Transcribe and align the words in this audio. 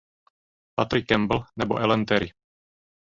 Patrick 0.75 1.05
Campbell 1.05 1.45
nebo 1.55 1.77
Ellen 1.77 2.05
Terry. 2.05 2.33